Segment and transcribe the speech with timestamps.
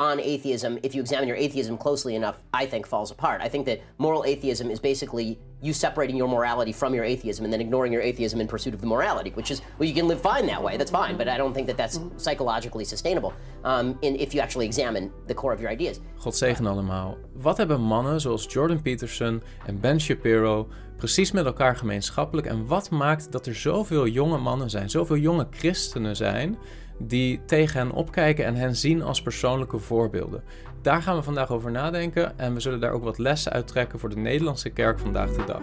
[0.00, 3.42] on atheism, if you examine your atheism closely enough, I think falls apart.
[3.42, 7.52] I think that moral atheism is basically you separating your morality from your atheism and
[7.52, 10.22] then ignoring your atheism in pursuit of the morality, which is, well, you can live
[10.22, 14.16] fine that way, that's fine, but I don't think that that's psychologically sustainable um, in,
[14.16, 16.00] if you actually examine the core of your ideas.
[16.16, 17.16] God zegen allemaal.
[17.34, 22.90] Wat hebben mannen zoals Jordan Peterson en Ben Shapiro precies met elkaar gemeenschappelijk en wat
[22.90, 26.58] maakt dat er zoveel jonge mannen zijn, zoveel jonge christenen zijn
[27.02, 30.42] die tegen hen opkijken en hen zien als persoonlijke voorbeelden.
[30.82, 33.98] Daar gaan we vandaag over nadenken en we zullen daar ook wat lessen uit trekken
[33.98, 35.62] voor de Nederlandse kerk vandaag de dag.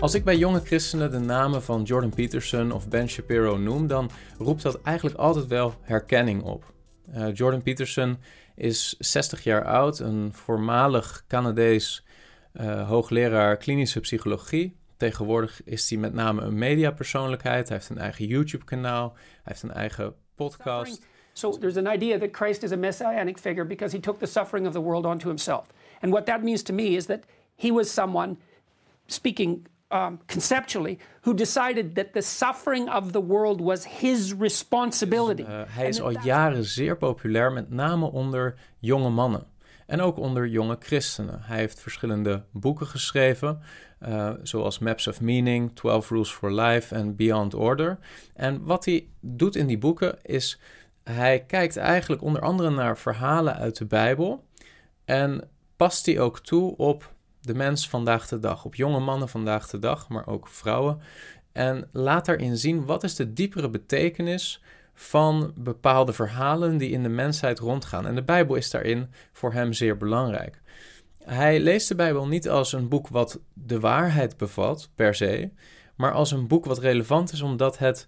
[0.00, 4.10] Als ik bij jonge christenen de namen van Jordan Peterson of Ben Shapiro noem, dan
[4.38, 6.72] roept dat eigenlijk altijd wel herkenning op.
[7.14, 8.18] Uh, Jordan Peterson
[8.54, 12.05] is 60 jaar oud, een voormalig Canadees
[12.60, 14.76] uh, hoogleraar klinische psychologie.
[14.96, 17.68] Tegenwoordig is hij met name een mediapersoonlijkheid.
[17.68, 19.12] Hij heeft een eigen YouTube-kanaal.
[19.14, 21.06] Hij heeft een eigen podcast.
[21.32, 24.66] So there's an idea that Christ is a messianic figure because he took the suffering
[24.66, 25.66] of the world onto himself.
[26.00, 27.24] And what that means to me is that
[27.56, 28.36] he was someone
[29.06, 35.42] speaking um, conceptually who decided that the suffering of the world was his responsibility.
[35.42, 39.46] Dus, uh, hij is al jaren zeer populair, met name onder jonge mannen
[39.86, 41.42] en ook onder jonge christenen.
[41.42, 43.60] Hij heeft verschillende boeken geschreven,
[44.08, 47.98] uh, zoals Maps of Meaning, 12 Rules for Life en Beyond Order.
[48.34, 50.60] En wat hij doet in die boeken is,
[51.02, 54.44] hij kijkt eigenlijk onder andere naar verhalen uit de Bijbel
[55.04, 59.68] en past die ook toe op de mens vandaag de dag, op jonge mannen vandaag
[59.68, 61.00] de dag, maar ook vrouwen.
[61.52, 64.62] En laat daarin zien wat is de diepere betekenis
[64.98, 68.06] van bepaalde verhalen die in de mensheid rondgaan.
[68.06, 70.60] En de Bijbel is daarin voor hem zeer belangrijk.
[71.24, 75.50] Hij leest de Bijbel niet als een boek wat de waarheid bevat, per se,
[75.96, 78.06] maar als een boek wat relevant is omdat het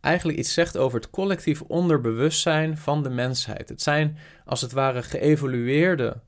[0.00, 3.68] eigenlijk iets zegt over het collectief onderbewustzijn van de mensheid.
[3.68, 6.20] Het zijn als het ware geëvolueerde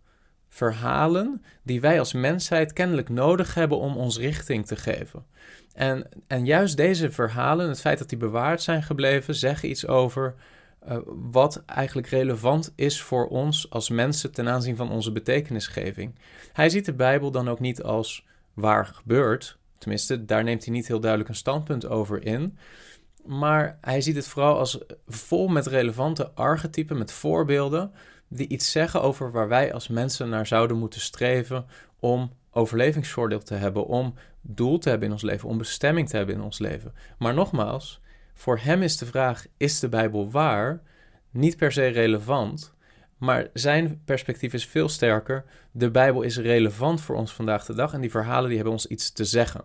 [0.49, 5.25] verhalen die wij als mensheid kennelijk nodig hebben om ons richting te geven.
[5.75, 10.35] En, en juist deze verhalen, het feit dat die bewaard zijn gebleven, zeggen iets over
[10.89, 16.14] uh, wat eigenlijk relevant is voor ons als mensen ten aanzien van onze betekenisgeving.
[16.53, 20.87] Hij ziet de Bijbel dan ook niet als waar gebeurt, tenminste, daar neemt hij niet
[20.87, 22.58] heel duidelijk een standpunt over in.
[23.25, 27.92] Maar hij ziet het vooral als vol met relevante archetypen, met voorbeelden,
[28.28, 31.66] die iets zeggen over waar wij als mensen naar zouden moeten streven
[31.98, 36.34] om overlevingsvoordeel te hebben, om doel te hebben in ons leven, om bestemming te hebben
[36.34, 36.94] in ons leven.
[37.18, 38.00] Maar nogmaals,
[38.34, 40.83] voor hem is de vraag: is de Bijbel waar?
[41.30, 42.74] Niet per se relevant,
[43.18, 45.45] maar zijn perspectief is veel sterker.
[45.70, 48.86] De Bijbel is relevant voor ons vandaag de dag en die verhalen die hebben ons
[48.86, 49.64] iets te zeggen.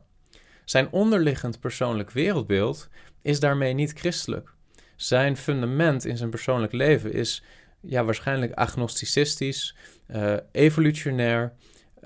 [0.66, 2.90] Zijn onderliggend persoonlijk wereldbeeld
[3.22, 4.54] is daarmee niet christelijk.
[4.96, 7.44] Zijn fundament in zijn persoonlijk leven is
[7.86, 9.76] ja, waarschijnlijk agnosticistisch,
[10.08, 11.54] uh, evolutionair.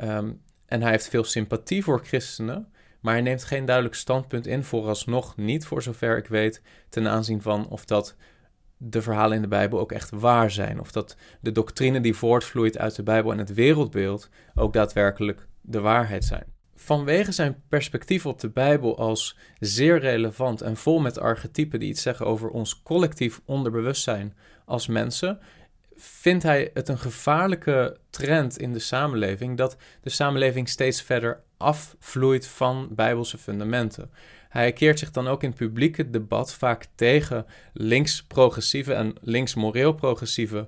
[0.02, 2.72] Um, en hij heeft veel sympathie voor christenen,
[3.02, 7.42] maar hij neemt geen duidelijk standpunt in, vooralsnog niet, voor zover ik weet, ten aanzien
[7.42, 8.16] van of dat
[8.78, 10.80] de verhalen in de Bijbel ook echt waar zijn.
[10.80, 15.80] Of dat de doctrine die voortvloeit uit de Bijbel en het wereldbeeld ook daadwerkelijk de
[15.80, 16.44] waarheid zijn.
[16.76, 22.02] Vanwege zijn perspectief op de Bijbel als zeer relevant en vol met archetypen die iets
[22.02, 25.40] zeggen over ons collectief onderbewustzijn als mensen,
[25.97, 32.47] vindt hij het een gevaarlijke trend in de samenleving dat de samenleving steeds verder afvloeit
[32.47, 34.12] van bijbelse fundamenten.
[34.50, 40.68] Hij keert zich dan ook in het publieke debat vaak tegen links-progressieve en links-moreel-progressieve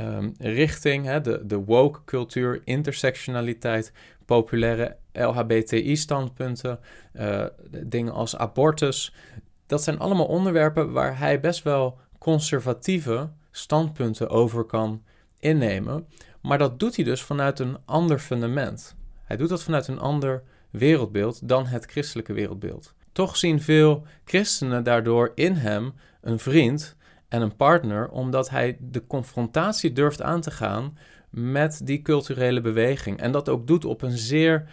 [0.00, 3.92] um, richting, hè, de, de woke-cultuur, intersectionaliteit,
[4.24, 6.78] populaire LHBTI-standpunten,
[7.14, 9.14] uh, dingen als abortus.
[9.66, 15.02] Dat zijn allemaal onderwerpen waar hij best wel conservatieve standpunten over kan
[15.38, 16.06] innemen.
[16.42, 18.96] Maar dat doet hij dus vanuit een ander fundament.
[19.24, 22.94] Hij doet dat vanuit een ander wereldbeeld dan het christelijke wereldbeeld.
[23.12, 26.96] Toch zien veel christenen daardoor in hem een vriend
[27.28, 30.98] en een partner, omdat hij de confrontatie durft aan te gaan
[31.30, 33.20] met die culturele beweging.
[33.20, 34.68] En dat ook doet op een zeer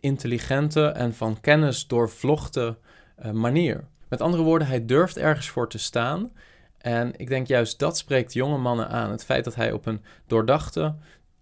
[0.00, 2.78] intelligente en van kennis doorvlochte
[3.24, 3.84] uh, manier.
[4.08, 6.30] Met andere woorden, hij durft ergens voor te staan
[6.78, 9.10] en ik denk juist dat spreekt jonge mannen aan.
[9.10, 10.94] Het feit dat hij op een doordachte,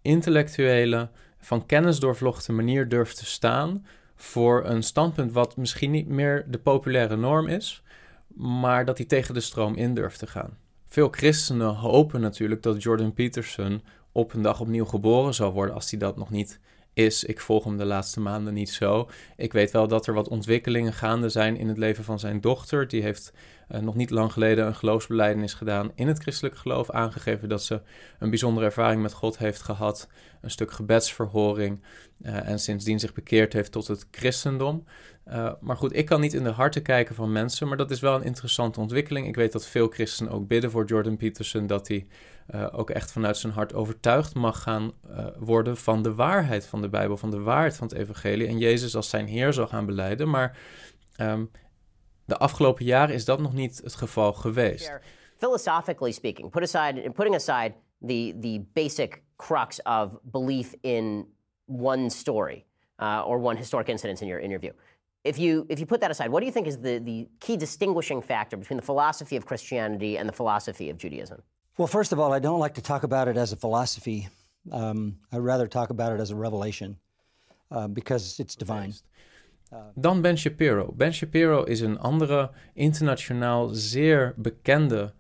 [0.03, 6.45] intellectuele, van kennis doorvlochte manier durft te staan voor een standpunt wat misschien niet meer
[6.49, 7.83] de populaire norm is,
[8.35, 10.59] maar dat hij tegen de stroom in durft te gaan.
[10.87, 15.91] Veel christenen hopen natuurlijk dat Jordan Peterson op een dag opnieuw geboren zal worden als
[15.91, 16.61] hij dat nog niet
[16.93, 17.25] is.
[17.25, 19.09] Ik volg hem de laatste maanden niet zo.
[19.37, 22.89] Ik weet wel dat er wat ontwikkelingen gaande zijn in het leven van zijn dochter.
[22.89, 23.33] Die heeft
[23.69, 26.91] uh, nog niet lang geleden een geloofsbeleidenis gedaan in het christelijk geloof.
[26.91, 27.81] Aangegeven dat ze
[28.19, 30.09] een bijzondere ervaring met God heeft gehad.
[30.41, 31.83] Een stuk gebedsverhoring.
[32.23, 34.85] Uh, en sindsdien zich bekeerd heeft tot het christendom.
[35.29, 37.69] Uh, maar goed, ik kan niet in de harten kijken van mensen.
[37.69, 39.27] Maar dat is wel een interessante ontwikkeling.
[39.27, 41.67] Ik weet dat veel christenen ook bidden voor Jordan Peterson.
[41.67, 42.07] Dat hij
[42.73, 44.93] ook echt vanuit zijn hart overtuigd mag gaan
[45.39, 47.17] worden van de waarheid van de Bijbel.
[47.17, 48.47] Van de waarheid van het evangelie.
[48.47, 50.31] En Jezus als zijn Heer zal gaan beleiden.
[50.31, 50.59] Maar
[51.21, 51.51] um,
[52.27, 55.01] De afgelopen jaren is dat nog niet het geval geweest.
[55.37, 61.27] Philosophically speaking, put aside, putting aside the, the basic crux of belief in
[61.67, 62.65] one story
[62.99, 64.73] uh, or one historic incident in your interview.
[65.23, 67.57] If you, if you put that aside, what do you think is the, the key
[67.57, 71.43] distinguishing factor between the philosophy of Christianity and the philosophy of Judaism?
[71.77, 74.29] Well, first of all, I don't like to talk about it as a philosophy.
[74.73, 76.97] Um, I'd rather talk about it as a revelation
[77.71, 78.95] uh, because it's divine.
[79.95, 80.93] Dan Ben Shapiro.
[80.97, 85.13] Ben Shapiro is een andere internationaal zeer bekende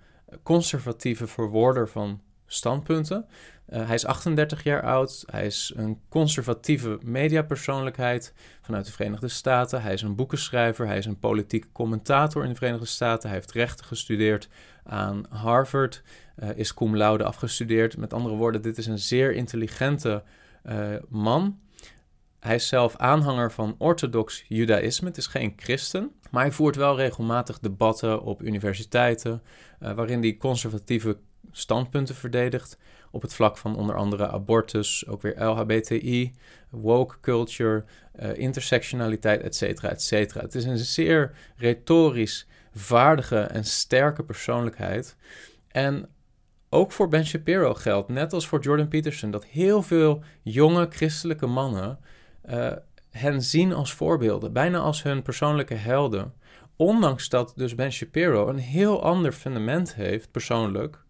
[0.43, 3.27] conservatieve verwoorder van standpunten.
[3.69, 5.25] Uh, hij is 38 jaar oud.
[5.31, 9.83] Hij is een conservatieve mediapersoonlijkheid vanuit de Verenigde Staten.
[9.83, 10.87] Hij is een boekenschrijver.
[10.87, 13.29] Hij is een politieke commentator in de Verenigde Staten.
[13.29, 14.49] Hij heeft rechten gestudeerd
[14.85, 16.03] aan Harvard.
[16.43, 17.97] Uh, is cum laude afgestudeerd.
[17.97, 20.23] Met andere woorden, dit is een zeer intelligente
[21.09, 21.59] man.
[22.47, 25.09] Hij is zelf aanhanger van orthodox judaïsme.
[25.09, 29.43] Het is geen christen, maar hij voert wel regelmatig debatten op universiteiten,
[29.83, 31.17] uh, waarin hij conservatieve
[31.51, 32.79] standpunten verdedigt
[33.11, 36.35] op het vlak van onder andere abortus, ook weer LHBTI,
[36.71, 37.85] woke culture,
[38.21, 40.41] uh, intersectionaliteit, et cetera, et cetera.
[40.41, 45.17] Het is een zeer retorisch vaardige en sterke persoonlijkheid.
[45.69, 46.09] En
[46.69, 51.47] ook voor Ben Shapiro geldt, net als voor Jordan Peterson, dat heel veel jonge christelijke
[51.47, 51.99] mannen
[52.51, 52.73] uh,
[53.11, 56.35] hen zien als voorbeelden, bijna als hun persoonlijke helden.
[56.77, 61.05] Ondanks dat dus Ben Shapiro een heel ander fundament heeft, persoonlijk,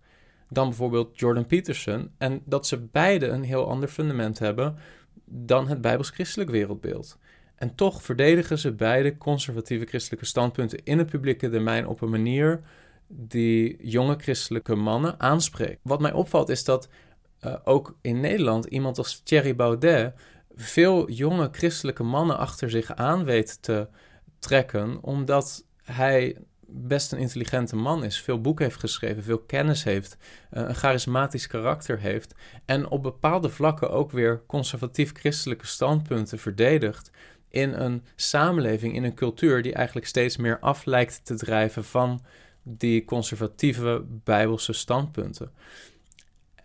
[0.49, 2.11] dan bijvoorbeeld Jordan Peterson.
[2.19, 4.77] En dat ze beide een heel ander fundament hebben
[5.25, 7.19] dan het bijbels-christelijk wereldbeeld.
[7.57, 12.61] En toch verdedigen ze beide conservatieve christelijke standpunten in het publieke domein op een manier
[13.07, 15.81] die jonge christelijke mannen aanspreekt.
[15.83, 16.89] Wat mij opvalt is dat
[17.45, 20.15] uh, ook in Nederland iemand als Thierry Baudet
[20.57, 23.89] veel jonge christelijke mannen achter zich aan weet te
[24.39, 26.37] trekken, omdat hij
[26.69, 30.17] best een intelligente man is, veel boeken heeft geschreven, veel kennis heeft,
[30.51, 37.11] eh, een charismatisch karakter heeft en op bepaalde vlakken ook weer conservatief-christelijke standpunten verdedigt
[37.49, 42.25] in een samenleving, in een cultuur die eigenlijk steeds meer af lijkt te drijven van
[42.63, 45.53] die conservatieve bijbelse standpunten.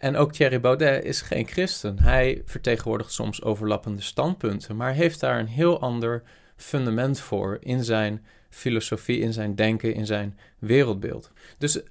[0.01, 1.99] En ook Thierry Baudet is geen christen.
[1.99, 6.23] Hij vertegenwoordigt soms overlappende standpunten, maar heeft daar een heel ander
[6.55, 11.31] fundament voor in zijn filosofie, in zijn denken, in zijn wereldbeeld.
[11.57, 11.81] Dus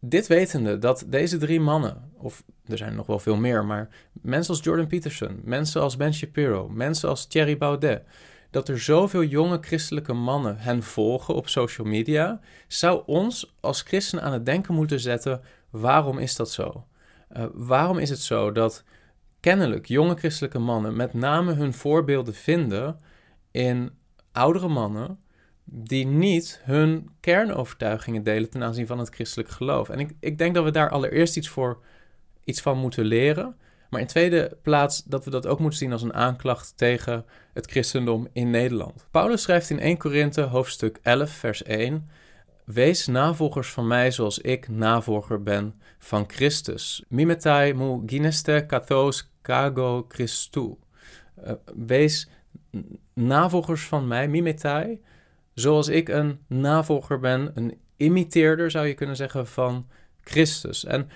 [0.00, 4.54] dit wetende dat deze drie mannen, of er zijn nog wel veel meer, maar mensen
[4.54, 8.02] als Jordan Peterson, mensen als Ben Shapiro, mensen als Thierry Baudet,
[8.50, 14.24] dat er zoveel jonge christelijke mannen hen volgen op social media, zou ons als christenen
[14.24, 16.84] aan het denken moeten zetten: waarom is dat zo?
[17.36, 18.84] Uh, waarom is het zo dat
[19.40, 23.00] kennelijk jonge christelijke mannen met name hun voorbeelden vinden
[23.50, 23.90] in
[24.32, 25.18] oudere mannen
[25.64, 29.88] die niet hun kernovertuigingen delen ten aanzien van het christelijk geloof?
[29.88, 31.82] En ik, ik denk dat we daar allereerst iets, voor,
[32.44, 33.56] iets van moeten leren.
[33.90, 37.70] Maar in tweede plaats dat we dat ook moeten zien als een aanklacht tegen het
[37.70, 39.06] christendom in Nederland.
[39.10, 42.08] Paulus schrijft in 1 Korinthe hoofdstuk 11 vers 1
[42.72, 47.04] Wees navolgers van mij zoals ik navolger ben van Christus.
[47.08, 50.74] Mimetai mu gineste kathos kago Christu.
[51.44, 52.28] Uh, wees
[53.14, 55.00] navolgers van mij, mimetai,
[55.54, 59.86] zoals ik een navolger ben, een imiteerder zou je kunnen zeggen van
[60.20, 60.84] Christus.
[60.84, 61.08] En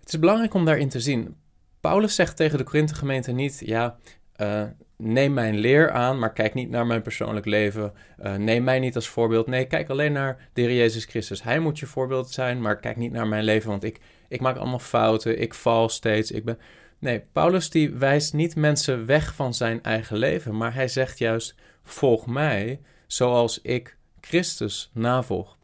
[0.00, 1.36] het is belangrijk om daarin te zien.
[1.80, 3.96] Paulus zegt tegen de Korinthe gemeente niet, ja,
[4.36, 4.64] uh,
[5.00, 7.92] neem mijn leer aan, maar kijk niet naar mijn persoonlijk leven.
[8.22, 9.46] Uh, neem mij niet als voorbeeld.
[9.46, 11.42] Nee, kijk alleen naar de Heer Jezus Christus.
[11.42, 14.56] Hij moet je voorbeeld zijn, maar kijk niet naar mijn leven, want ik, ik maak
[14.56, 15.40] allemaal fouten.
[15.40, 16.30] Ik val steeds.
[16.30, 16.58] Ik ben...
[16.98, 21.54] Nee, Paulus die wijst niet mensen weg van zijn eigen leven, maar hij zegt juist:
[21.82, 25.56] volg mij zoals ik Christus navolg.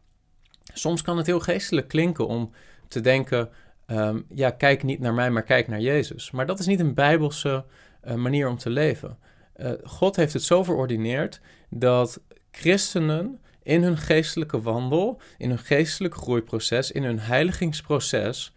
[0.73, 2.51] Soms kan het heel geestelijk klinken om
[2.87, 3.49] te denken:
[3.87, 6.31] um, ja, kijk niet naar mij, maar kijk naar Jezus.
[6.31, 7.65] Maar dat is niet een bijbelse
[8.15, 9.17] manier om te leven.
[9.57, 12.21] Uh, God heeft het zo verordineerd dat
[12.51, 18.53] christenen in hun geestelijke wandel, in hun geestelijk groeiproces, in hun heiligingsproces,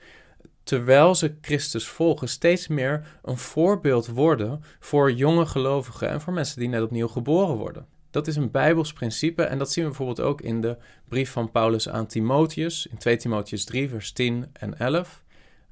[0.62, 6.60] terwijl ze Christus volgen, steeds meer een voorbeeld worden voor jonge gelovigen en voor mensen
[6.60, 7.86] die net opnieuw geboren worden.
[8.10, 10.76] Dat is een Bijbels principe en dat zien we bijvoorbeeld ook in de
[11.08, 15.22] brief van Paulus aan Timotheus, in 2 Timotheus 3, vers 10 en 11.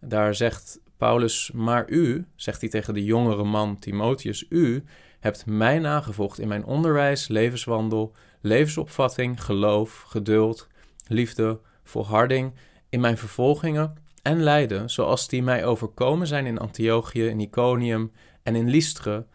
[0.01, 4.85] Daar zegt Paulus, maar u, zegt hij tegen de jongere man Timotheus, u
[5.21, 10.69] hebt mij nagevolgd in mijn onderwijs, levenswandel, levensopvatting, geloof, geduld,
[11.07, 12.53] liefde, volharding,
[12.89, 18.13] in mijn vervolgingen en lijden, zoals die mij overkomen zijn in Antiochië, in Iconium
[18.43, 19.27] en in Lystre.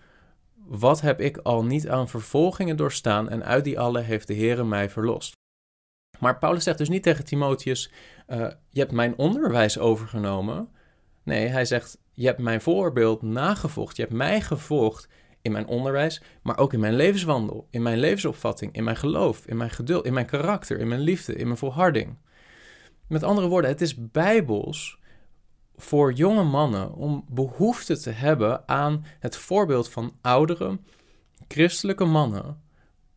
[0.66, 4.64] Wat heb ik al niet aan vervolgingen doorstaan en uit die alle heeft de Heere
[4.64, 5.34] mij verlost.
[6.20, 7.92] Maar Paulus zegt dus niet tegen Timotheus,
[8.28, 10.70] uh, je hebt mijn onderwijs overgenomen.
[11.24, 15.08] Nee, hij zegt, je hebt mijn voorbeeld nagevolgd, je hebt mij gevolgd
[15.42, 19.58] in mijn onderwijs, maar ook in mijn levenswandel, in mijn levensopvatting, in mijn geloof, in
[19.58, 22.18] mijn geduld, in mijn karakter, in mijn liefde, in mijn volharding.
[23.08, 25.00] Met andere woorden, het is bijbels
[25.76, 30.80] voor jonge mannen om behoefte te hebben aan het voorbeeld van oudere
[31.48, 32.63] christelijke mannen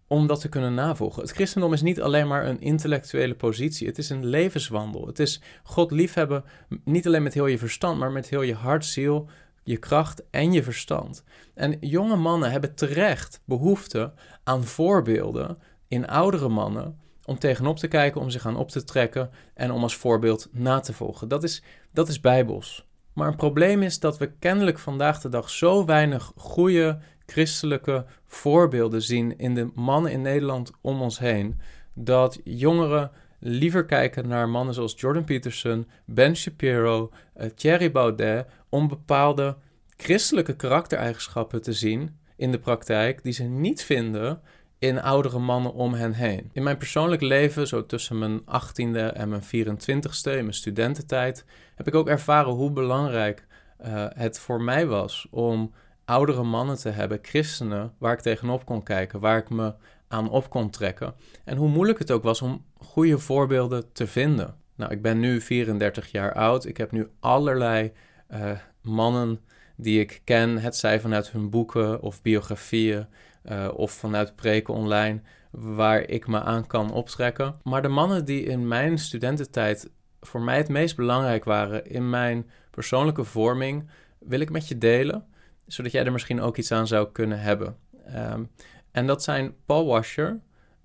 [0.07, 1.23] om dat te kunnen navolgen.
[1.23, 5.07] Het christendom is niet alleen maar een intellectuele positie, het is een levenswandel.
[5.07, 6.45] Het is God liefhebben,
[6.85, 9.29] niet alleen met heel je verstand, maar met heel je hart, ziel,
[9.63, 11.25] je kracht en je verstand.
[11.55, 14.13] En jonge mannen hebben terecht behoefte
[14.45, 15.59] aan voorbeelden
[15.89, 19.83] in oudere mannen om tegenop te kijken, om zich aan op te trekken en om
[19.83, 21.29] als voorbeeld na te volgen.
[21.29, 22.87] Dat is, dat is bijbels.
[23.13, 29.03] Maar een probleem is dat we kennelijk vandaag de dag zo weinig goede christelijke voorbeelden
[29.03, 31.61] zien in de mannen in Nederland om ons heen,
[31.95, 38.89] dat jongeren liever kijken naar mannen zoals Jordan Peterson, Ben Shapiro, uh, Thierry Baudet, om
[38.89, 39.57] bepaalde
[39.97, 44.41] christelijke karaktereigenschappen te zien in de praktijk die ze niet vinden
[44.79, 46.51] in oudere mannen om hen heen.
[46.53, 51.87] In mijn persoonlijk leven, zo tussen mijn 18e en mijn 24ste, in mijn studententijd, heb
[51.87, 53.47] ik ook ervaren hoe belangrijk
[53.81, 55.73] uh, het voor mij was om
[56.07, 59.75] oudere mannen te hebben, christenen, waar ik tegenop kon kijken, waar ik me
[60.09, 61.15] aan op kon trekken.
[61.45, 64.55] En hoe moeilijk het ook was om goede voorbeelden te vinden.
[64.77, 66.65] Nou, ik ben nu 34 jaar oud.
[66.65, 67.93] Ik heb nu allerlei
[68.31, 68.51] uh,
[68.83, 69.41] mannen
[69.77, 73.07] die ik ken, het zij vanuit hun boeken of biografieën
[73.45, 75.21] uh, of vanuit preken online,
[75.51, 77.55] waar ik me aan kan optrekken.
[77.63, 82.51] Maar de mannen die in mijn studententijd voor mij het meest belangrijk waren in mijn
[82.71, 85.27] persoonlijke vorming, wil ik met je delen,
[85.67, 87.77] zodat jij er misschien ook iets aan zou kunnen hebben.
[88.15, 88.51] Um,
[88.91, 90.41] en dat zijn Paul Washer,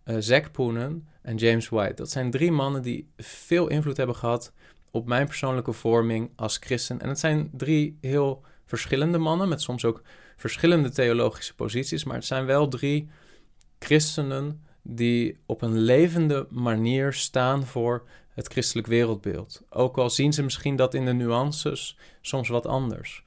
[0.05, 1.93] uh, Zack Poonen en James White.
[1.93, 4.53] Dat zijn drie mannen die veel invloed hebben gehad
[4.91, 7.01] op mijn persoonlijke vorming als christen.
[7.01, 10.01] En het zijn drie heel verschillende mannen met soms ook
[10.37, 13.09] verschillende theologische posities, maar het zijn wel drie
[13.79, 19.61] christenen die op een levende manier staan voor het christelijk wereldbeeld.
[19.69, 23.23] Ook al zien ze misschien dat in de nuances soms wat anders.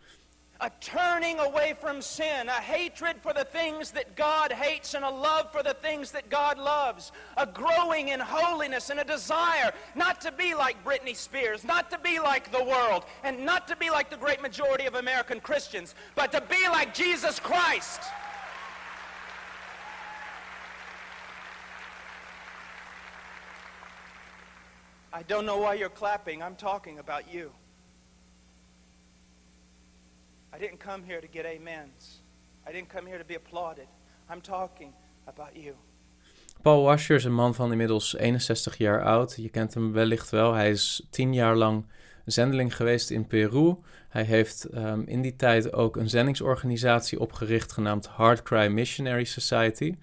[0.65, 5.11] A turning away from sin, a hatred for the things that God hates, and a
[5.11, 10.23] love for the things that God loves, a growing in holiness and a desire not
[10.23, 13.91] to be like Britney Spears, not to be like the world, and not to be
[13.91, 18.01] like the great majority of American Christians, but to be like Jesus Christ.
[25.13, 26.43] I don't know why you're clapping.
[26.43, 27.53] I'm talking about you.
[30.55, 32.23] I didn't come here to get amens.
[32.69, 33.87] I didn't come here to be applauded.
[34.31, 34.93] I'm talking
[35.27, 35.75] about you.
[36.63, 39.37] Paul Washer is een man van inmiddels 61 jaar oud.
[39.37, 40.53] Je kent hem wellicht wel.
[40.53, 41.87] Hij is tien jaar lang
[42.25, 43.75] zendeling geweest in Peru.
[44.09, 49.95] Hij heeft um, in die tijd ook een zendingsorganisatie opgericht genaamd Hard Cry Missionary Society.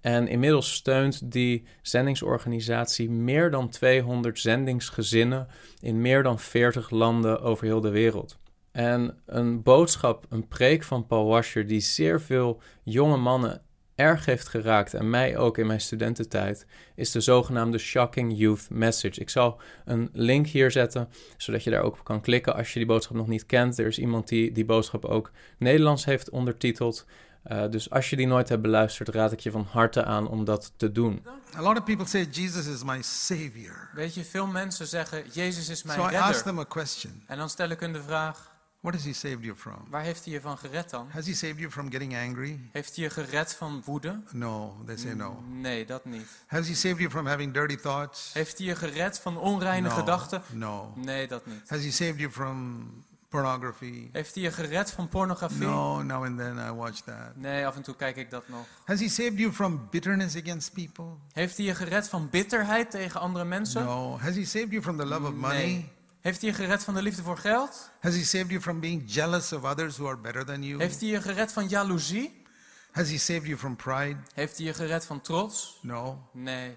[0.00, 5.46] En inmiddels steunt die zendingsorganisatie meer dan 200 zendingsgezinnen
[5.80, 8.36] in meer dan 40 landen over heel de wereld.
[8.76, 13.62] En een boodschap, een preek van Paul Washer, die zeer veel jonge mannen
[13.94, 19.20] erg heeft geraakt, en mij ook in mijn studententijd, is de zogenaamde Shocking Youth Message.
[19.20, 22.78] Ik zal een link hier zetten, zodat je daar ook op kan klikken als je
[22.78, 23.78] die boodschap nog niet kent.
[23.78, 27.06] Er is iemand die die boodschap ook Nederlands heeft ondertiteld.
[27.46, 30.44] Uh, dus als je die nooit hebt beluisterd, raad ik je van harte aan om
[30.44, 31.22] dat te doen.
[31.54, 33.90] A lot of people say Jesus is my savior.
[33.94, 36.28] Weet je, veel mensen zeggen Jezus is mijn so redder.
[36.28, 37.22] I ask them a question.
[37.26, 38.54] En dan stel ik hun de vraag.
[38.86, 39.84] What has he saved you from?
[39.88, 41.08] Waar heeft hij je van gered dan?
[41.10, 42.60] Has he saved you from getting angry?
[42.72, 44.20] Heeft hij je gered van woede?
[44.32, 45.42] No, they say no.
[45.48, 46.28] Nee, dat niet.
[46.46, 48.30] Has he saved you from having dirty thoughts?
[48.32, 49.94] Heeft hij je gered van onreine no.
[49.94, 50.42] gedachten?
[50.52, 50.92] No.
[50.96, 51.68] Nee, dat niet.
[51.68, 52.86] Has he saved you from
[53.28, 54.08] pornography?
[54.12, 55.66] Heeft hij je gered van pornografie?
[55.66, 57.36] No, now and then I watch that.
[57.36, 58.66] Nee, af en toe kijk ik dat nog.
[58.84, 61.16] Has he saved you from bitterness against people?
[61.32, 63.84] Heeft hij je gered van bitterheid tegen andere mensen?
[63.84, 64.18] No.
[64.18, 65.64] Has he saved you from the love of money?
[65.64, 65.94] Nee.
[66.26, 67.90] Heeft hij je gered van de liefde voor geld?
[68.00, 70.80] Has He saved you from being jealous of others who are better than you?
[70.80, 72.42] Heeft hij je gered van jaloezie?
[72.92, 74.16] Has He saved you from pride?
[74.34, 75.78] Heeft hij je gered van trots?
[75.82, 76.28] No.
[76.32, 76.76] Nee.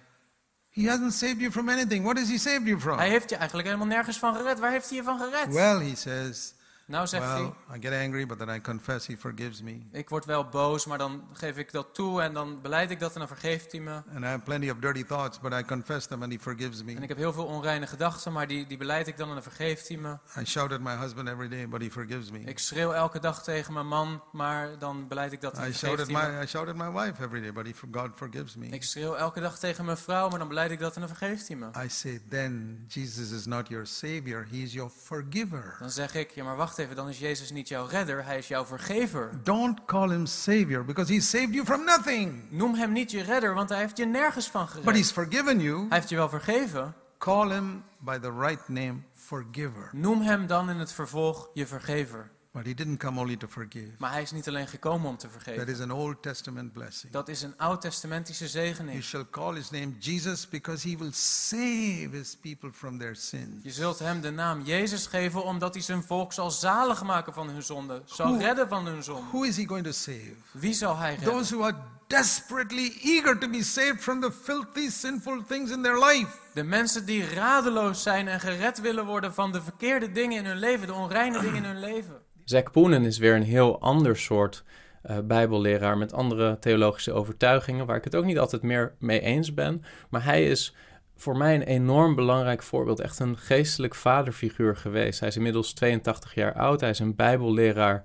[0.70, 2.04] He hasn't saved you from anything.
[2.04, 2.98] What has He saved you from?
[2.98, 4.60] Hij heeft je eigenlijk helemaal nergens van gered.
[4.60, 5.54] Waar heeft hij je van gered?
[5.54, 6.54] Well, He says,
[6.90, 9.80] nou zegt hij, well, I get angry, but then I confess He forgives me.
[9.92, 13.14] ik word wel boos, maar dan geef ik dat toe en dan beleid ik dat
[13.14, 13.92] en dan vergeeft hij me.
[13.94, 16.86] And I have plenty of dirty thoughts, but I confess them and He forgives En
[16.86, 16.92] me.
[16.92, 19.88] ik heb heel veel onreine gedachten, maar die, die beleid ik dan en dan vergeeft
[19.88, 20.18] hij me.
[20.40, 22.40] I shout at my husband every day, but He forgives me.
[22.40, 26.12] Ik schreeuw elke dag tegen mijn man, maar dan beleid ik dat en I vergeeft
[26.12, 26.32] hij me.
[26.38, 28.68] my I shout at my wife every day, but he, God forgives me.
[28.68, 31.48] Ik schreeuw elke dag tegen mijn vrouw, maar dan beleid ik dat en dan vergeeft
[31.48, 31.68] hij me.
[31.84, 35.76] I say, then Jesus is not your savior; He is your forgiver.
[35.80, 38.48] Dan zeg ik, ja maar wacht even, dan is Jezus niet jouw redder, hij is
[38.48, 39.40] jouw vergever.
[39.44, 42.44] Don't call him savior because he saved you from nothing.
[42.50, 44.96] Noem hem niet je redder, want hij heeft je nergens van But gered.
[44.96, 45.78] he's forgiven you.
[45.78, 46.94] Hij heeft je wel vergeven.
[47.18, 49.90] Call him by the right name, forgiver.
[49.92, 52.30] Noem hem dan in het vervolg je vergever.
[52.52, 53.92] But he didn't come only to forgive.
[53.98, 55.68] Maar hij is niet alleen gekomen om te That vergeven.
[55.68, 57.12] is an Old Testament blessing.
[57.14, 59.04] Dat is een oud-testamentische You zegening.
[59.04, 63.64] shall call his name Jesus because he will save his people from their sins.
[63.64, 67.50] Je zult hem de naam Jezus geven omdat hij zijn volk zal zalig maken van
[67.50, 68.02] hun zonde.
[68.06, 69.28] Zal Hoe- redden van hun zonde.
[69.32, 70.34] Who is he going to save?
[70.52, 71.34] Wie zal hij redden?
[71.34, 71.78] Those who are
[72.08, 76.32] desperately eager to be saved from the filthy, sinful things in their life.
[76.54, 80.58] De mensen die radeloos zijn en gered willen worden van de verkeerde dingen in hun
[80.58, 82.22] leven, de onreine dingen in hun leven.
[82.50, 84.64] Zack Poenen is weer een heel ander soort
[85.02, 89.54] eh, bijbelleraar met andere theologische overtuigingen, waar ik het ook niet altijd meer mee eens
[89.54, 89.84] ben.
[90.10, 90.76] Maar hij is
[91.16, 95.20] voor mij een enorm belangrijk voorbeeld, echt een geestelijk vaderfiguur geweest.
[95.20, 98.04] Hij is inmiddels 82 jaar oud, hij is een bijbelleraar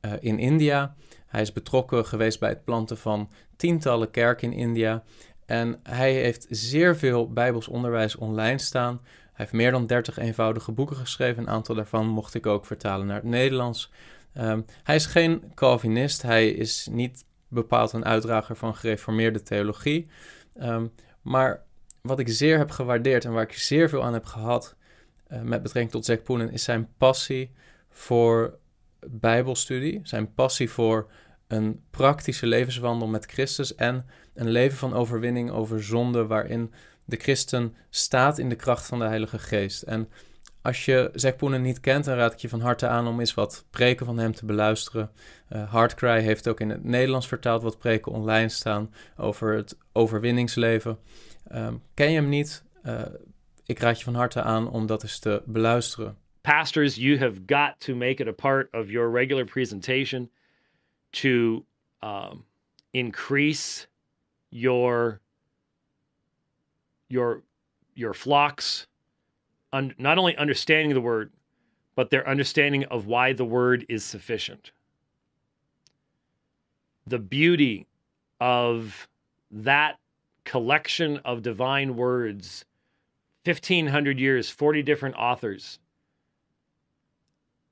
[0.00, 0.94] eh, in India.
[1.26, 5.02] Hij is betrokken geweest bij het planten van tientallen kerken in India.
[5.46, 9.00] En hij heeft zeer veel Bijbels onderwijs online staan.
[9.36, 11.42] Hij heeft meer dan 30 eenvoudige boeken geschreven.
[11.42, 13.90] Een aantal daarvan mocht ik ook vertalen naar het Nederlands.
[14.32, 16.22] Ehm, hij is geen Calvinist.
[16.22, 20.08] Hij is niet bepaald een uitdrager van gereformeerde theologie.
[20.54, 20.86] Ehm,
[21.22, 21.62] maar
[22.00, 24.76] wat ik zeer heb gewaardeerd en waar ik zeer veel aan heb gehad
[25.26, 27.50] eh, met betrekking tot Zack Poenen, is zijn passie
[27.90, 28.58] voor
[29.06, 30.00] Bijbelstudie.
[30.02, 31.10] Zijn passie voor
[31.46, 36.72] een praktische levenswandel met Christus en een leven van overwinning over zonde, waarin
[37.06, 39.82] de christen staat in de kracht van de Heilige Geest.
[39.82, 40.08] En
[40.62, 43.34] als je Zack Poenen niet kent, dan raad ik je van harte aan om eens
[43.34, 45.10] wat preken van hem te beluisteren.
[45.52, 50.98] Uh, Hardcry heeft ook in het Nederlands vertaald wat preken online staan over het overwinningsleven.
[51.52, 52.64] Um, ken je hem niet?
[52.84, 53.02] Uh,
[53.64, 56.16] ik raad je van harte aan om dat eens te beluisteren.
[56.40, 60.30] Pastors, you have got to make it a part of your regular presentation
[61.10, 61.64] to
[62.00, 62.44] um,
[62.90, 63.86] increase
[64.48, 65.20] your
[67.08, 67.42] your
[67.94, 68.86] your flocks
[69.72, 71.32] un- not only understanding the word
[71.94, 74.70] but their understanding of why the word is sufficient.
[77.06, 77.86] The beauty
[78.38, 79.08] of
[79.50, 79.98] that
[80.44, 82.64] collection of divine words
[83.44, 85.78] 1500 years 40 different authors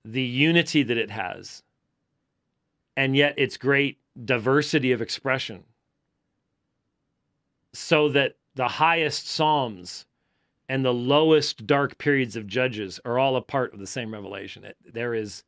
[0.05, 1.63] the unity that it has
[2.97, 5.65] and yet its great diversity of expression
[7.73, 10.07] so that the highest psalms
[10.69, 14.65] and the lowest dark periods of judges are all a part of the same revelation.
[14.65, 15.45] It, there is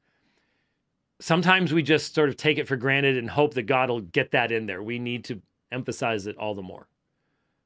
[1.21, 4.31] sometimes we just sort of take it for granted and hope that god will get
[4.33, 4.83] that in there.
[4.83, 5.40] We need to
[5.73, 6.87] emphasize it all the more.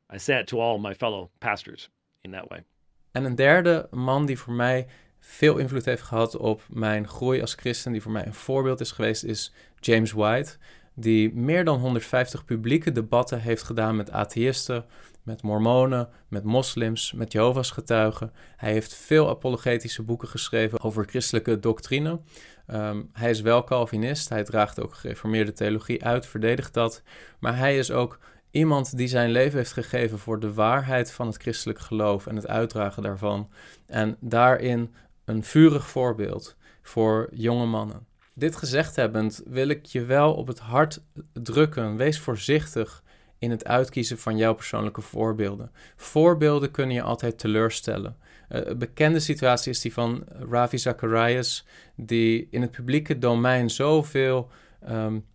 [0.08, 1.88] I say it to all my fellow pastors
[2.24, 2.64] in that way.
[3.12, 4.86] En een derde man die voor mij
[5.18, 8.92] veel invloed heeft gehad op mijn groei als christen, die voor mij een voorbeeld is
[8.92, 10.56] geweest, is James White.
[11.00, 14.84] Die meer dan 150 publieke debatten heeft gedaan met atheïsten,
[15.22, 18.32] met mormonen, met moslims, met Jehovah's getuigen.
[18.56, 22.20] Hij heeft veel apologetische boeken geschreven over christelijke doctrine.
[22.66, 27.02] Um, hij is wel Calvinist, hij draagt ook gereformeerde theologie uit, verdedigt dat.
[27.38, 28.18] Maar hij is ook
[28.50, 32.46] iemand die zijn leven heeft gegeven voor de waarheid van het christelijk geloof en het
[32.46, 33.50] uitdragen daarvan.
[33.86, 38.06] En daarin een vurig voorbeeld voor jonge mannen.
[38.40, 41.96] Dit gezegd hebbend wil ik je wel op het hart drukken.
[41.96, 43.02] Wees voorzichtig
[43.38, 45.70] in het uitkiezen van jouw persoonlijke voorbeelden.
[45.96, 48.16] Voorbeelden kunnen je altijd teleurstellen.
[48.48, 54.50] Uh, een bekende situatie is die van Ravi Zacharias, die in het publieke domein zoveel
[54.88, 55.26] um,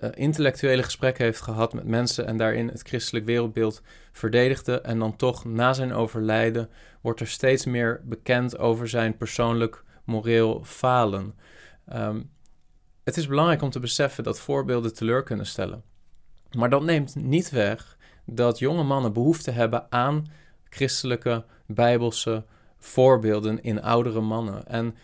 [0.00, 3.82] uh, intellectuele gesprekken heeft gehad met mensen en daarin het christelijk wereldbeeld
[4.12, 4.80] verdedigde.
[4.80, 6.68] En dan toch na zijn overlijden
[7.00, 11.34] wordt er steeds meer bekend over zijn persoonlijk moreel falen.
[11.92, 12.30] Um,
[13.08, 15.82] het is belangrijk om te beseffen dat voorbeelden teleur kunnen stellen.
[16.56, 20.26] Maar dat neemt niet weg dat jonge mannen behoefte hebben aan
[20.68, 22.44] christelijke, bijbelse
[22.78, 24.66] voorbeelden in oudere mannen.
[24.66, 24.96] En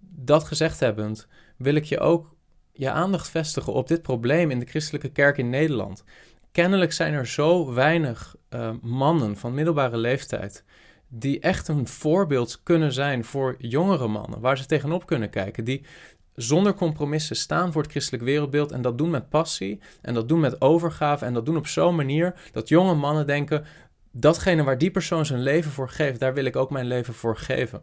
[0.00, 1.26] dat gezegd hebbend,
[1.56, 2.34] wil ik je ook
[2.72, 6.04] je aandacht vestigen op dit probleem in de christelijke kerk in Nederland.
[6.52, 10.64] Kennelijk zijn er zo weinig uh, mannen van middelbare leeftijd
[11.08, 15.84] die echt een voorbeeld kunnen zijn voor jongere mannen, waar ze tegenop kunnen kijken, die
[16.34, 20.40] zonder compromissen staan voor het christelijk wereldbeeld en dat doen met passie en dat doen
[20.40, 23.64] met overgave en dat doen op zo'n manier dat jonge mannen denken,
[24.10, 27.36] datgene waar die persoon zijn leven voor geeft, daar wil ik ook mijn leven voor
[27.36, 27.82] geven.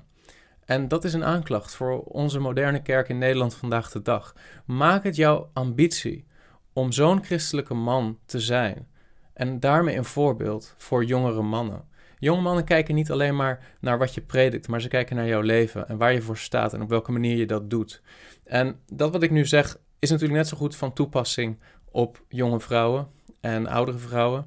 [0.66, 4.36] En dat is een aanklacht voor onze moderne kerk in Nederland vandaag de dag.
[4.66, 6.26] Maak het jouw ambitie
[6.74, 8.88] om zo'n christelijke man te zijn
[9.34, 11.89] en daarmee een voorbeeld voor jongere mannen.
[12.20, 15.42] Jonge mannen kijken niet alleen maar naar wat je predikt, maar ze kijken naar jouw
[15.42, 18.02] leven en waar je voor staat en op welke manier je dat doet.
[18.44, 21.60] En dat wat ik nu zeg is natuurlijk net zo goed van toepassing
[21.92, 23.08] op jonge vrouwen
[23.42, 24.46] en oudere vrouwen.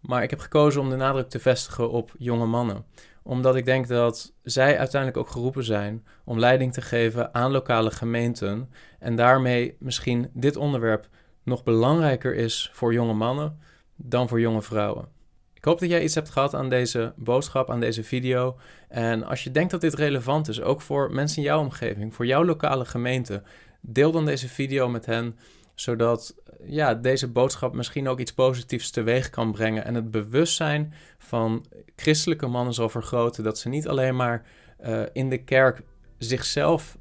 [0.00, 2.84] Maar ik heb gekozen om de nadruk te vestigen op jonge mannen.
[3.22, 7.90] Omdat ik denk dat zij uiteindelijk ook geroepen zijn om leiding te geven aan lokale
[7.90, 8.70] gemeenten.
[8.98, 11.08] En daarmee misschien dit onderwerp
[11.42, 13.58] nog belangrijker is voor jonge mannen
[13.96, 15.19] dan voor jonge vrouwen.
[15.60, 18.56] Ik hoop dat jij iets hebt gehad aan deze boodschap, aan deze video.
[18.88, 22.26] En als je denkt dat dit relevant is, ook voor mensen in jouw omgeving, voor
[22.26, 23.42] jouw lokale gemeente,
[23.80, 25.38] deel dan deze video met hen,
[25.74, 31.66] zodat ja, deze boodschap misschien ook iets positiefs teweeg kan brengen en het bewustzijn van
[31.96, 33.44] christelijke mannen zal vergroten.
[33.44, 34.46] Dat ze niet alleen maar
[34.86, 35.82] uh, in de kerk
[36.18, 36.98] zichzelf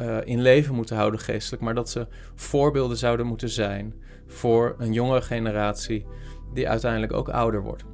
[0.00, 3.94] uh, in leven moeten houden geestelijk, maar dat ze voorbeelden zouden moeten zijn
[4.26, 6.06] voor een jongere generatie
[6.54, 7.84] die uiteindelijk ook ouder wordt.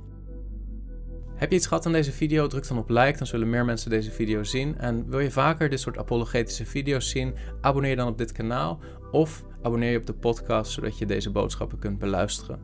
[1.38, 2.46] Heb je iets gehad aan deze video?
[2.46, 4.78] Druk dan op like, dan zullen meer mensen deze video zien.
[4.78, 7.34] En wil je vaker dit soort apologetische video's zien?
[7.60, 11.30] Abonneer je dan op dit kanaal of abonneer je op de podcast zodat je deze
[11.30, 12.60] boodschappen kunt beluisteren.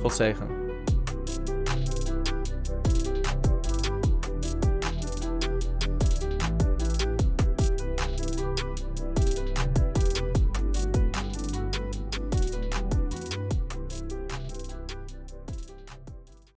[0.00, 0.61] God zegen.